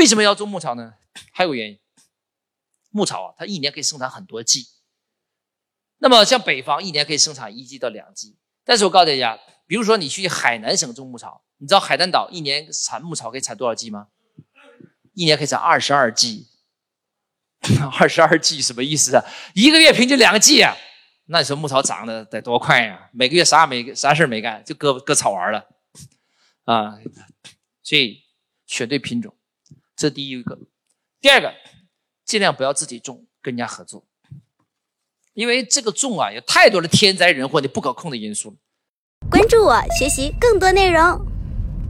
[0.00, 0.94] 为什么要种牧草呢？
[1.30, 1.78] 还有原因，
[2.88, 4.66] 牧草啊，它一年可以生产很多季。
[5.98, 14.06] 那么像北方一年可以生产一季到两季，但是我告诉大家，比如说你去海南省种牧草，你知道海南岛一年产牧草可以产多少季吗？
[15.12, 16.48] 一年可以产二十二季。
[18.00, 19.22] 二十二季什么意思啊？
[19.54, 20.74] 一个月平均两个季啊？
[21.26, 23.10] 那你说牧草长得得多快呀？
[23.12, 25.68] 每个月啥也没啥事没干，就割割草玩了
[26.64, 26.98] 啊！
[27.82, 28.24] 所以
[28.64, 29.36] 选对品种，
[30.00, 30.58] 这第一个。
[31.20, 31.52] 第二个，
[32.24, 34.06] 尽量不要自己种，跟人家合作，
[35.34, 38.56] 因为这个种啊，有太多的天灾人祸、的不可控的因素。
[39.30, 41.29] 关注我，学习更多内容。